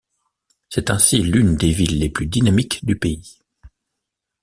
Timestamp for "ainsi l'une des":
0.89-1.69